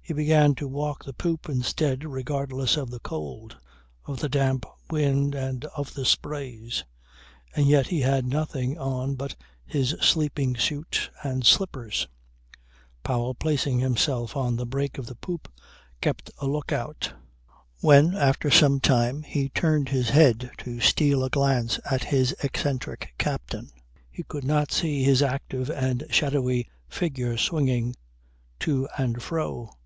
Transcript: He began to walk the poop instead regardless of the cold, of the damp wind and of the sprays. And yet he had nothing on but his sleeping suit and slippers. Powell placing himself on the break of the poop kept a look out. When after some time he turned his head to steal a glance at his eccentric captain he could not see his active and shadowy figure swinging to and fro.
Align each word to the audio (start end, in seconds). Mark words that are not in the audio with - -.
He 0.00 0.14
began 0.14 0.54
to 0.54 0.66
walk 0.66 1.04
the 1.04 1.12
poop 1.12 1.50
instead 1.50 2.02
regardless 2.02 2.78
of 2.78 2.90
the 2.90 2.98
cold, 3.00 3.58
of 4.06 4.20
the 4.20 4.28
damp 4.30 4.64
wind 4.88 5.34
and 5.34 5.66
of 5.66 5.92
the 5.92 6.06
sprays. 6.06 6.82
And 7.54 7.66
yet 7.66 7.88
he 7.88 8.00
had 8.00 8.24
nothing 8.24 8.78
on 8.78 9.16
but 9.16 9.36
his 9.66 9.90
sleeping 10.00 10.56
suit 10.56 11.10
and 11.22 11.44
slippers. 11.44 12.08
Powell 13.02 13.34
placing 13.34 13.80
himself 13.80 14.34
on 14.34 14.56
the 14.56 14.64
break 14.64 14.96
of 14.96 15.04
the 15.04 15.14
poop 15.14 15.46
kept 16.00 16.30
a 16.38 16.46
look 16.46 16.72
out. 16.72 17.12
When 17.80 18.14
after 18.14 18.50
some 18.50 18.80
time 18.80 19.24
he 19.24 19.50
turned 19.50 19.90
his 19.90 20.08
head 20.08 20.50
to 20.58 20.80
steal 20.80 21.22
a 21.22 21.28
glance 21.28 21.78
at 21.90 22.04
his 22.04 22.34
eccentric 22.42 23.12
captain 23.18 23.68
he 24.10 24.22
could 24.22 24.44
not 24.44 24.72
see 24.72 25.02
his 25.02 25.20
active 25.20 25.70
and 25.70 26.04
shadowy 26.08 26.66
figure 26.88 27.36
swinging 27.36 27.94
to 28.60 28.88
and 28.96 29.22
fro. 29.22 29.70